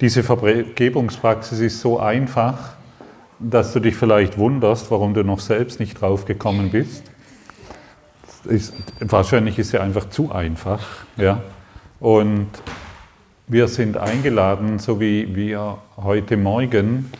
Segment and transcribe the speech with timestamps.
[0.00, 2.74] Diese Vergebungspraxis ist so einfach,
[3.40, 7.02] dass du dich vielleicht wunderst, warum du noch selbst nicht drauf gekommen bist.
[8.44, 10.86] Ist, wahrscheinlich ist sie einfach zu einfach.
[11.16, 11.42] Ja?
[11.98, 12.46] Und
[13.48, 17.10] wir sind eingeladen, so wie wir heute Morgen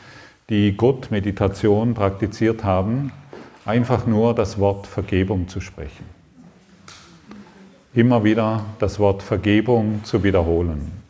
[0.48, 3.10] die Gott-Meditation praktiziert haben,
[3.64, 6.06] einfach nur das Wort Vergebung zu sprechen.
[7.92, 11.07] Immer wieder das Wort Vergebung zu wiederholen.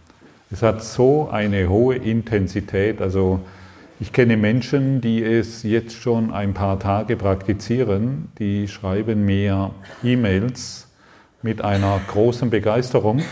[0.51, 3.41] Es hat so eine hohe Intensität, also
[4.01, 9.73] ich kenne Menschen, die es jetzt schon ein paar Tage praktizieren, die schreiben mir
[10.05, 10.87] E-Mails
[11.43, 13.23] mit einer großen Begeisterung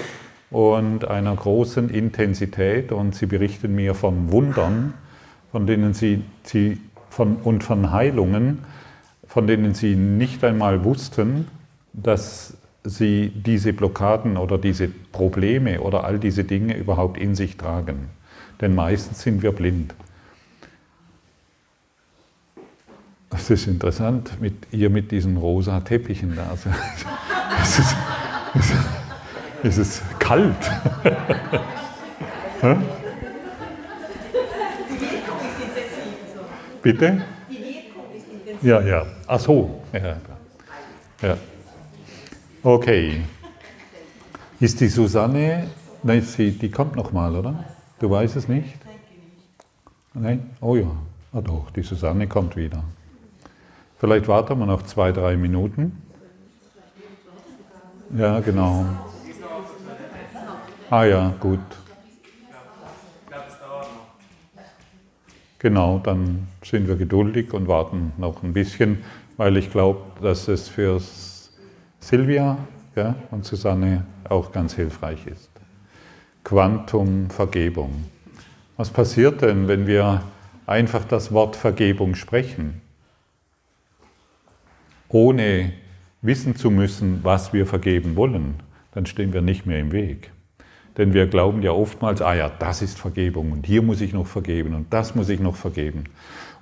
[0.51, 2.91] und einer großen Intensität.
[2.91, 4.95] Und sie berichten mir von Wundern,
[5.53, 8.65] von denen sie, sie von, und von Heilungen,
[9.29, 11.47] von denen sie nicht einmal wussten,
[11.93, 12.57] dass
[12.89, 18.09] sie diese Blockaden oder diese Probleme oder all diese Dinge überhaupt in sich tragen.
[18.61, 19.95] Denn meistens sind wir blind.
[23.31, 26.57] Es ist interessant, mit ihr mit diesen rosa Teppichen da.
[27.63, 27.97] Es ist,
[28.55, 28.77] es ist,
[29.63, 30.55] es ist kalt.
[36.83, 37.23] Bitte?
[37.51, 38.63] Die Wirkung ist intensiv.
[38.63, 39.07] Ja, ja.
[39.27, 39.83] Ach so.
[39.93, 40.17] Ja.
[41.23, 41.37] ja.
[42.67, 43.21] Okay.
[44.59, 45.69] Ist die Susanne,
[46.03, 47.65] nein, sie, die kommt noch mal, oder?
[48.01, 48.75] Du weißt es nicht?
[50.15, 50.51] Nein?
[50.61, 50.91] Oh ja.
[51.33, 52.83] Ah doch, die Susanne kommt wieder.
[54.01, 56.03] Vielleicht warten wir noch zwei, drei Minuten.
[58.19, 58.85] Ja, genau.
[60.91, 61.61] Ah ja, gut.
[65.61, 69.05] Genau, dann sind wir geduldig und warten noch ein bisschen,
[69.37, 71.01] weil ich glaube, dass es für
[72.01, 72.59] Silvia
[72.95, 75.51] ja, und Susanne auch ganz hilfreich ist.
[76.45, 78.05] Quantum Vergebung.
[78.77, 80.23] Was passiert denn, wenn wir
[80.67, 82.83] einfach das Wort Vergebung sprechen?
[85.09, 85.73] ohne
[86.23, 88.57] wissen zu müssen, was wir vergeben wollen,
[88.93, 90.31] dann stehen wir nicht mehr im Weg.
[90.97, 94.27] Denn wir glauben ja oftmals, ah ja, das ist Vergebung und hier muss ich noch
[94.27, 96.05] vergeben und das muss ich noch vergeben.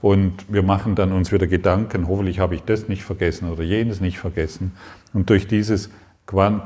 [0.03, 4.01] Und wir machen dann uns wieder Gedanken, hoffentlich habe ich das nicht vergessen oder jenes
[4.01, 4.73] nicht vergessen.
[5.13, 5.91] Und durch dieses,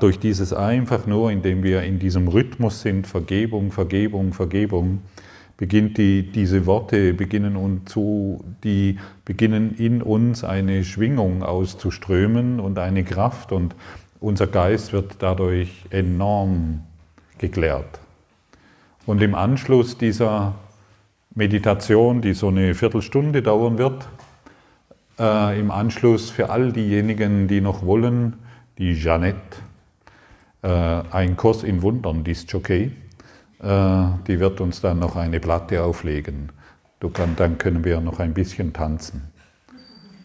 [0.00, 5.02] durch dieses einfach nur, indem wir in diesem Rhythmus sind, Vergebung, Vergebung, Vergebung,
[5.56, 12.78] beginnt die, diese Worte beginnen und zu, die beginnen in uns eine Schwingung auszuströmen und
[12.78, 13.74] eine Kraft und
[14.20, 16.84] unser Geist wird dadurch enorm
[17.38, 18.00] geklärt.
[19.04, 20.54] Und im Anschluss dieser
[21.34, 24.08] Meditation, die so eine Viertelstunde dauern wird,
[25.18, 28.34] äh, im Anschluss für all diejenigen, die noch wollen,
[28.78, 29.58] die Jeannette,
[30.62, 32.92] äh, ein Kurs in Wundern, die ist okay
[33.60, 36.50] äh, die wird uns dann noch eine Platte auflegen.
[37.12, 39.28] Kann, dann können wir noch ein bisschen tanzen,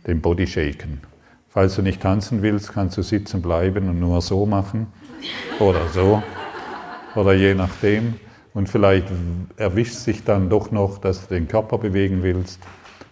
[0.08, 1.02] den Body shaken.
[1.50, 4.88] Falls du nicht tanzen willst, kannst du sitzen bleiben und nur so machen
[5.60, 6.24] oder so
[7.16, 8.16] oder je nachdem.
[8.54, 9.08] Und vielleicht
[9.58, 12.60] erwischt sich dann doch noch, dass du den Körper bewegen willst.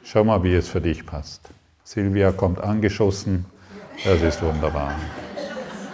[0.04, 1.50] Schau mal, wie es für dich passt.
[1.84, 3.46] Silvia kommt angeschossen,
[4.04, 4.94] das ist wunderbar.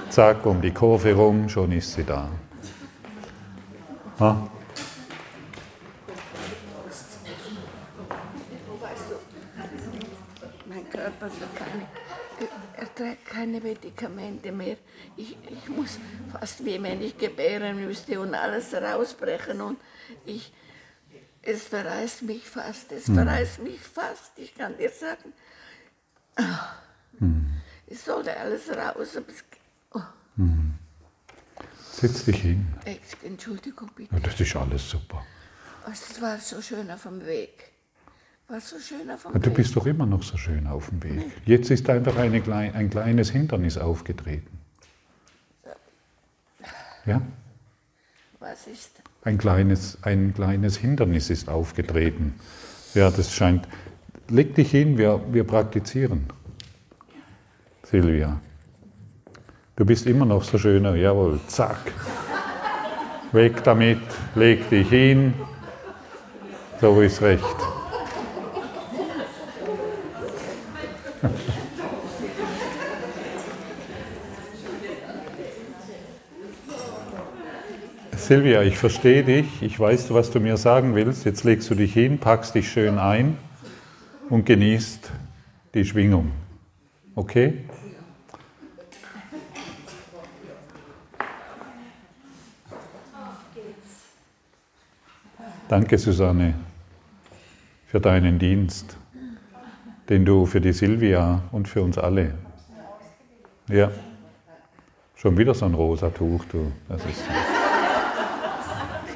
[0.10, 2.30] Zack, um die Kurve rum, schon ist sie da.
[4.20, 4.48] Ha?
[10.68, 11.30] Mein Körper
[12.98, 14.78] trägt keine Medikamente mehr.
[15.16, 16.00] Ich, ich muss
[16.32, 19.78] fast wie wenn ich gebären müsste und alles rausbrechen und
[20.26, 20.52] ich,
[21.44, 23.16] es verreißt mich fast, es hm.
[23.16, 24.32] verreißt mich fast.
[24.38, 25.32] Ich kann dir sagen,
[26.40, 27.62] oh, hm.
[27.88, 29.16] es sollte alles raus.
[29.16, 29.44] Aber es,
[29.94, 30.02] oh.
[30.36, 30.74] hm.
[31.92, 32.68] Setz dich hin.
[33.24, 34.14] Entschuldigung, bitte.
[34.14, 35.26] Ja, das ist alles super.
[35.92, 37.77] Es war so schön auf dem Weg.
[38.50, 41.04] War so schön auf dem ja, du bist doch immer noch so schön auf dem
[41.04, 41.32] Weg.
[41.46, 42.42] Jetzt ist einfach eine,
[42.74, 44.58] ein kleines Hindernis aufgetreten.
[47.06, 47.22] Ja?
[48.40, 48.92] Was ist?
[49.24, 52.36] Ein kleines, ein kleines Hindernis ist aufgetreten.
[52.94, 53.68] Ja, das scheint.
[54.30, 56.28] Leg dich hin, wir, wir praktizieren.
[57.84, 58.40] Silvia.
[59.76, 61.92] Du bist immer noch so schöner, jawohl, zack.
[63.34, 64.00] Weg damit,
[64.36, 65.34] leg dich hin.
[66.80, 67.77] So ist recht.
[78.18, 81.26] Silvia, ich verstehe dich, ich weiß, was du mir sagen willst.
[81.26, 83.38] Jetzt legst du dich hin, packst dich schön ein
[84.30, 85.12] und genießt
[85.74, 86.32] die Schwingung.
[87.16, 87.66] Okay?
[95.68, 96.54] Danke, Susanne,
[97.88, 98.96] für deinen Dienst,
[100.10, 102.34] den du für die Silvia und für uns alle.
[103.68, 103.92] Ja,
[105.16, 106.72] schon wieder so ein rosa Tuch, du.
[106.88, 107.24] Das ist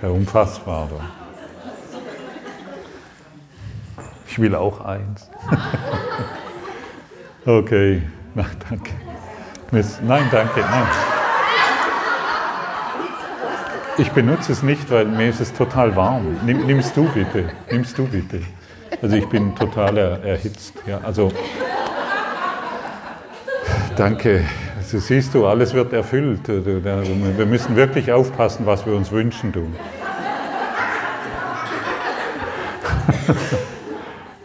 [0.02, 0.90] sehr unfassbar.
[0.90, 0.96] Du.
[4.28, 5.30] Ich will auch eins.
[7.46, 8.02] okay,
[8.34, 8.92] na, danke.
[9.72, 10.88] Nein, danke, nein.
[13.98, 16.38] Ich benutze es nicht, weil mir ist es total warm.
[16.46, 18.42] Nimm, nimmst du bitte, nimmst du bitte.
[19.02, 20.74] Also ich bin total er, erhitzt.
[20.86, 21.32] Ja, also
[23.96, 24.46] danke.
[24.78, 26.48] Also siehst du, alles wird erfüllt.
[26.48, 29.68] Wir müssen wirklich aufpassen, was wir uns wünschen, du.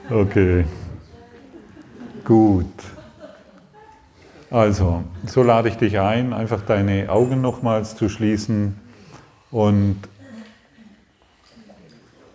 [0.08, 0.64] Okay.
[2.24, 2.72] Gut.
[4.50, 8.80] Also, so lade ich dich ein, einfach deine Augen nochmals zu schließen
[9.50, 9.96] und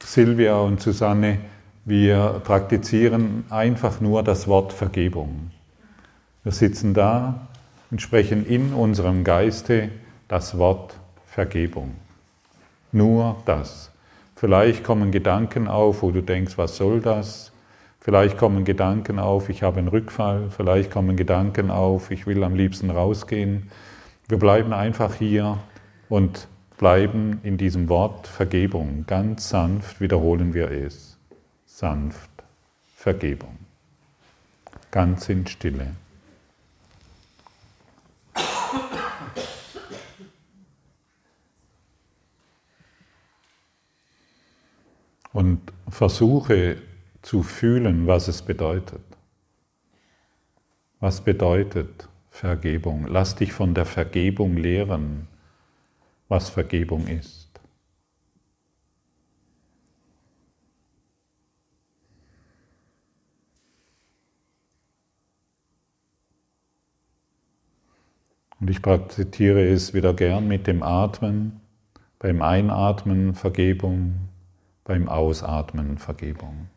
[0.04, 1.40] Silvia und Susanne,
[1.84, 5.52] wir praktizieren einfach nur das Wort Vergebung.
[6.44, 7.48] Wir sitzen da
[7.90, 9.90] und sprechen in unserem Geiste
[10.28, 10.96] das Wort
[11.26, 11.96] Vergebung.
[12.92, 13.92] Nur das.
[14.36, 17.52] Vielleicht kommen Gedanken auf, wo du denkst, was soll das?
[18.00, 22.56] Vielleicht kommen Gedanken auf, ich habe einen Rückfall, vielleicht kommen Gedanken auf, ich will am
[22.56, 23.70] liebsten rausgehen.
[24.28, 25.60] Wir bleiben einfach hier
[26.10, 26.48] und
[26.78, 29.06] bleiben in diesem Wort Vergebung.
[29.06, 31.11] Ganz sanft wiederholen wir es.
[31.82, 32.30] Sanft
[32.96, 33.58] Vergebung.
[34.92, 35.96] Ganz in Stille.
[45.34, 46.80] Und versuche
[47.24, 49.02] zu fühlen, was es bedeutet.
[51.00, 53.08] Was bedeutet Vergebung?
[53.08, 55.28] Lass dich von der Vergebung lehren,
[56.28, 57.41] was Vergebung ist.
[68.62, 71.60] Und ich praktiziere es wieder gern mit dem Atmen,
[72.20, 74.30] beim Einatmen Vergebung,
[74.84, 76.68] beim Ausatmen Vergebung.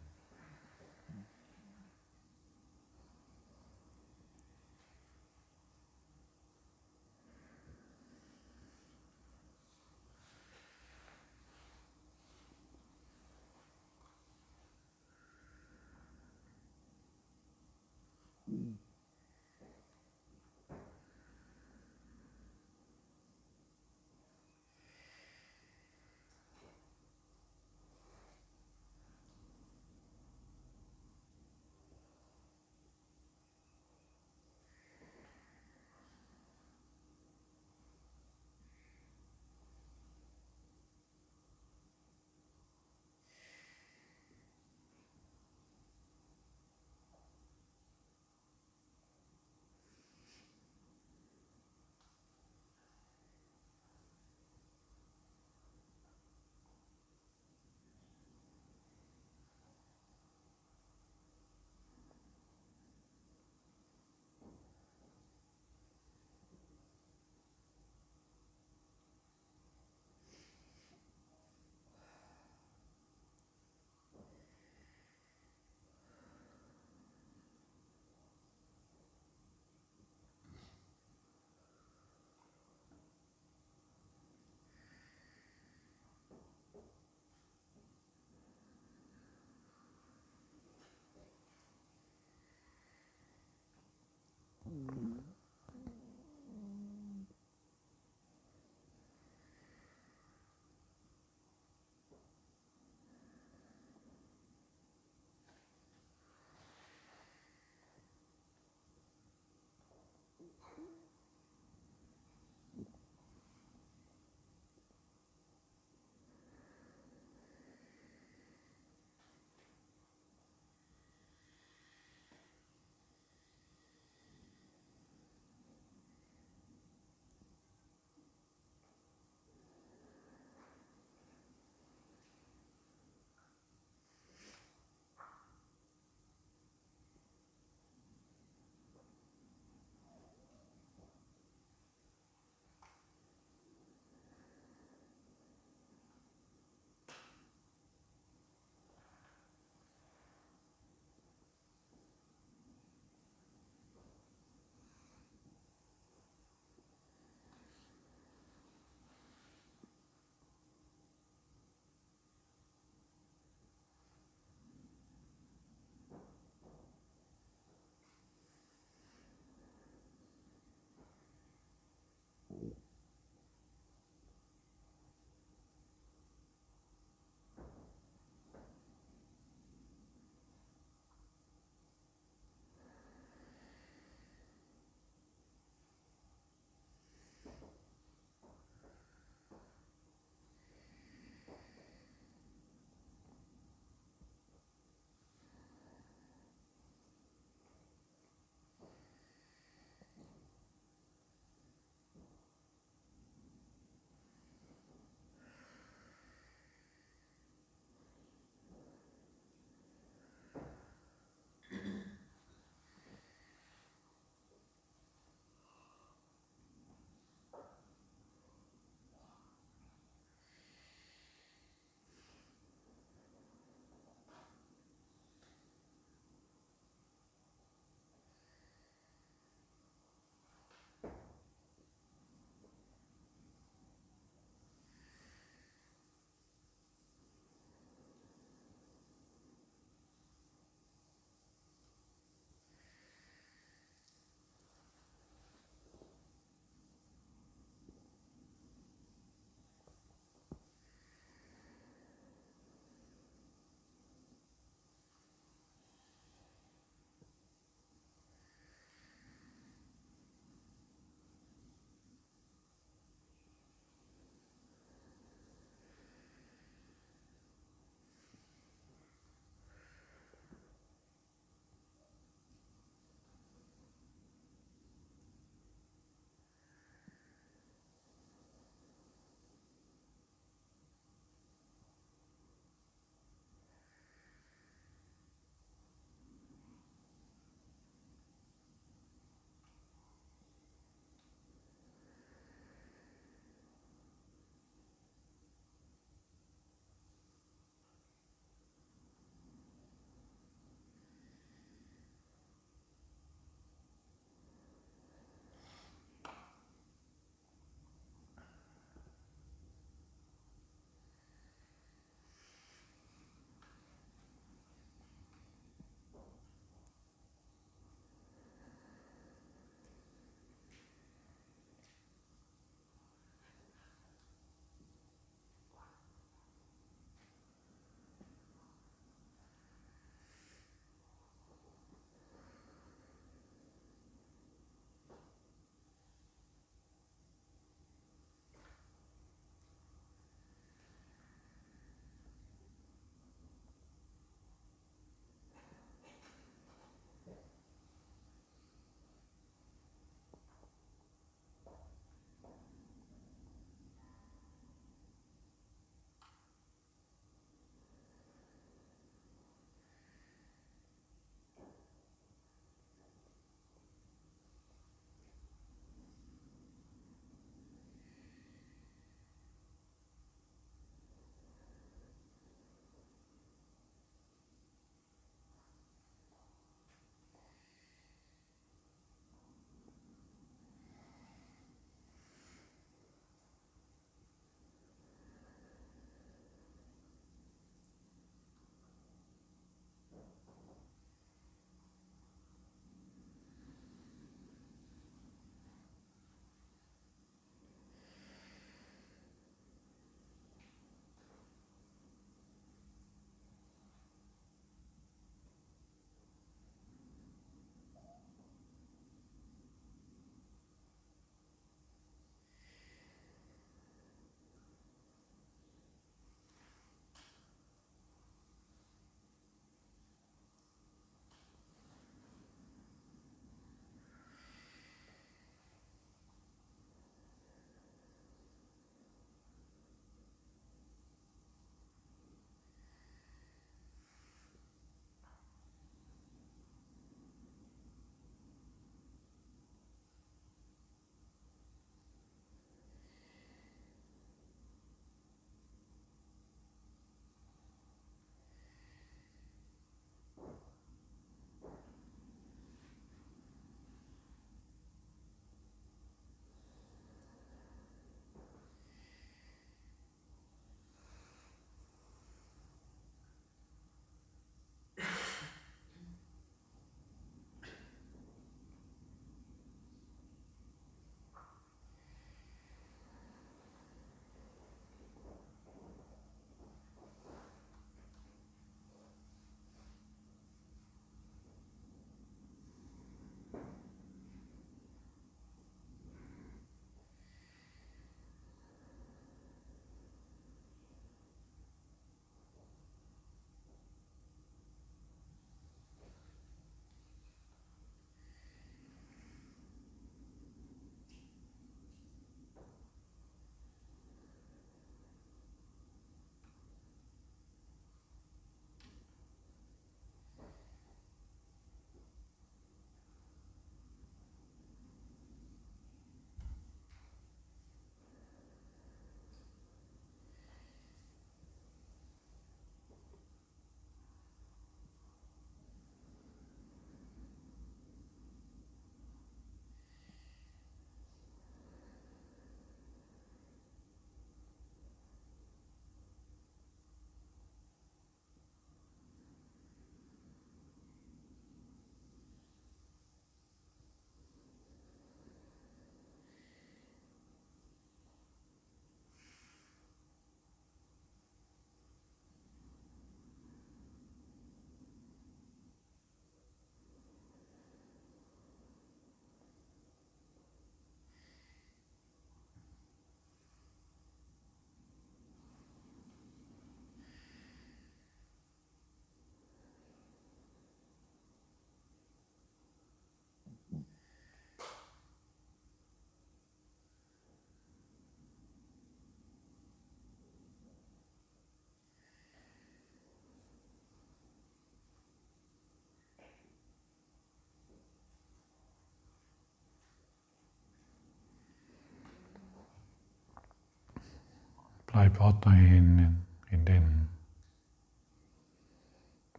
[594.94, 596.24] Bleib weiterhin in,
[596.64, 597.09] den,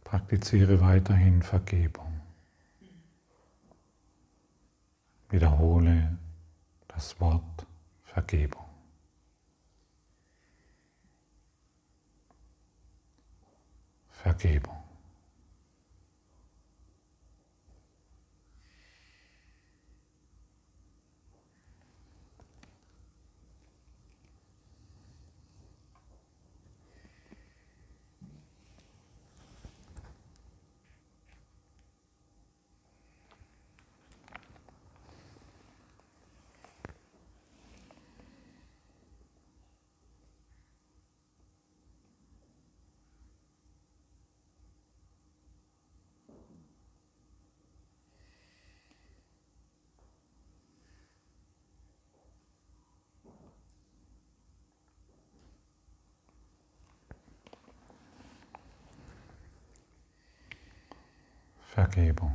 [0.04, 2.20] praktiziere weiterhin Vergebung.
[5.30, 6.18] Wiederhole
[6.88, 7.66] das Wort
[8.04, 8.66] Vergebung.
[14.10, 14.85] Vergebung.
[61.92, 62.32] Vergebung.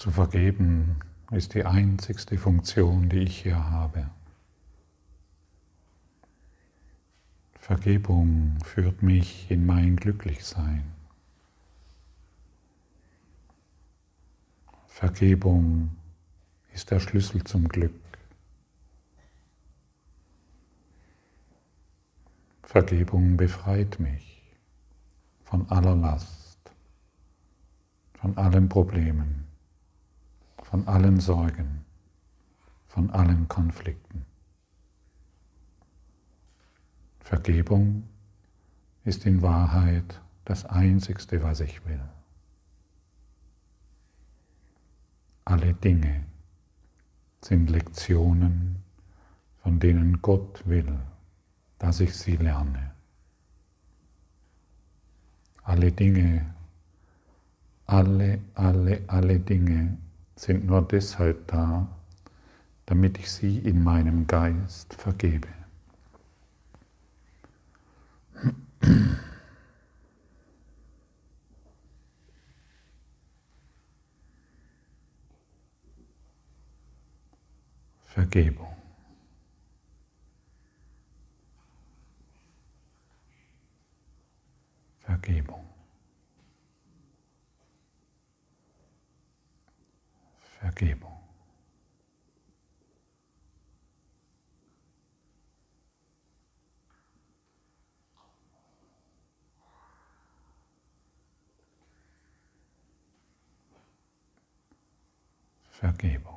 [0.00, 0.96] Zu vergeben
[1.30, 4.08] ist die einzigste Funktion, die ich hier habe.
[7.52, 10.90] Vergebung führt mich in mein Glücklichsein.
[14.86, 15.94] Vergebung
[16.72, 17.92] ist der Schlüssel zum Glück.
[22.62, 24.40] Vergebung befreit mich
[25.44, 26.58] von aller Last,
[28.14, 29.39] von allen Problemen,
[30.70, 31.84] von allen Sorgen,
[32.86, 34.24] von allen Konflikten.
[37.18, 38.04] Vergebung
[39.04, 42.00] ist in Wahrheit das Einzigste, was ich will.
[45.44, 46.24] Alle Dinge
[47.40, 48.76] sind Lektionen,
[49.64, 51.00] von denen Gott will,
[51.80, 52.92] dass ich sie lerne.
[55.64, 56.54] Alle Dinge,
[57.86, 59.98] alle, alle, alle Dinge
[60.40, 61.86] sind nur deshalb da,
[62.86, 65.48] damit ich sie in meinem Geist vergebe.
[78.06, 78.74] Vergebung.
[85.00, 85.69] Vergebung.
[90.60, 91.16] Vergebung.
[105.70, 106.29] Vergebung.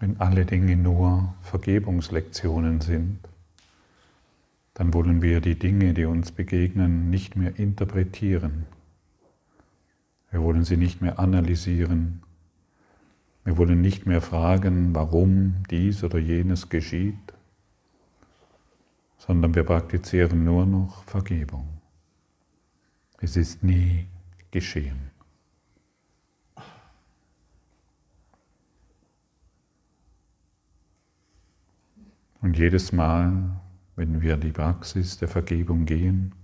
[0.00, 3.18] Wenn alle Dinge nur Vergebungslektionen sind,
[4.74, 8.66] dann wollen wir die Dinge, die uns begegnen, nicht mehr interpretieren.
[10.30, 12.22] Wir wollen sie nicht mehr analysieren.
[13.44, 17.34] Wir wollen nicht mehr fragen, warum dies oder jenes geschieht,
[19.16, 21.66] sondern wir praktizieren nur noch Vergebung.
[23.20, 24.06] Es ist nie
[24.52, 25.10] geschehen.
[32.48, 33.60] Und jedes Mal,
[33.94, 36.34] wenn wir die Praxis der Vergebung gehen,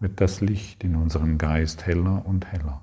[0.00, 2.82] wird das Licht in unserem Geist heller und heller.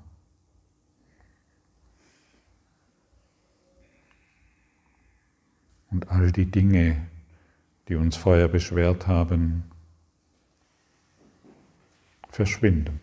[5.92, 7.00] Und all die Dinge,
[7.86, 9.70] die uns vorher beschwert haben,
[12.28, 12.98] verschwinden.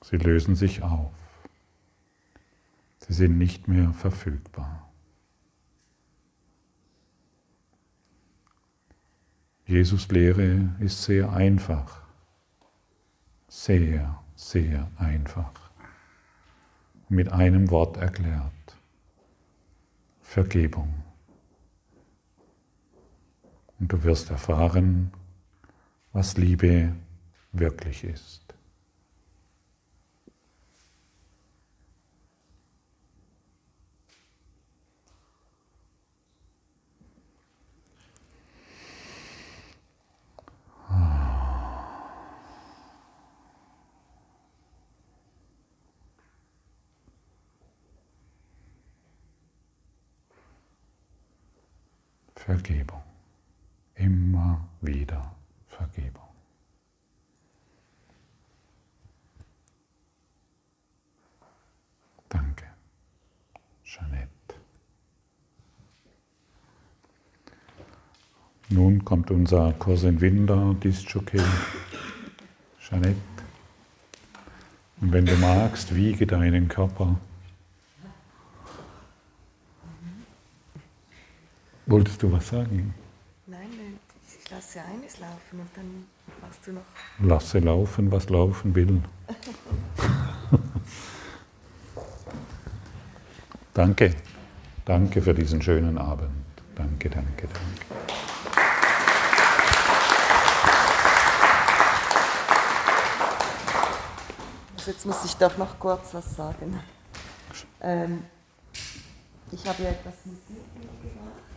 [0.00, 1.12] Sie lösen sich auf.
[3.00, 4.89] Sie sind nicht mehr verfügbar.
[9.70, 12.02] Jesus Lehre ist sehr einfach,
[13.46, 15.52] sehr, sehr einfach,
[17.08, 18.50] mit einem Wort erklärt.
[20.22, 20.92] Vergebung.
[23.78, 25.12] Und du wirst erfahren,
[26.12, 26.92] was Liebe
[27.52, 28.39] wirklich ist.
[52.40, 53.02] Vergebung.
[53.96, 55.34] Immer wieder
[55.68, 56.24] Vergebung.
[62.30, 62.64] Danke,
[63.84, 64.28] Jeanette.
[68.70, 71.42] Nun kommt unser Kurs in Winder, Disjockey,
[72.80, 73.16] Jeanette.
[75.02, 77.20] Und wenn du magst, wiege deinen Körper.
[81.90, 82.94] Wolltest du was sagen?
[83.48, 83.98] Nein, nein,
[84.28, 86.06] ich lasse eines laufen und dann
[86.40, 86.84] machst du noch.
[87.18, 89.02] Lasse laufen, was laufen will.
[93.74, 94.14] danke,
[94.84, 96.30] danke für diesen schönen Abend.
[96.76, 97.84] Danke, danke, danke.
[104.78, 106.78] Also jetzt muss ich doch noch kurz was sagen.
[107.80, 108.22] Ähm,
[109.50, 111.49] ich habe ja etwas Musik mitgebracht.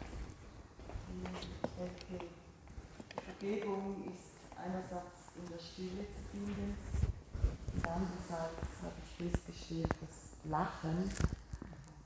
[3.44, 6.78] Vergebung ist einerseits in der Stille zu finden
[7.84, 11.10] andererseits habe ich festgestellt, dass Lachen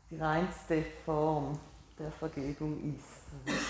[0.09, 1.59] die reinste Form
[1.99, 3.57] der Vergebung ist.